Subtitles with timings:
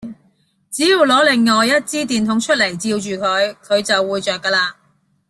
[0.71, 4.73] 只要攞另外一支電筒出嚟，照住佢，佢就會著架喇